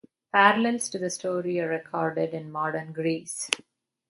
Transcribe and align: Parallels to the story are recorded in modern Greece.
Parallels 0.33 0.89
to 0.89 0.97
the 0.97 1.11
story 1.11 1.59
are 1.59 1.67
recorded 1.67 2.33
in 2.33 2.51
modern 2.51 2.91
Greece. 2.91 3.51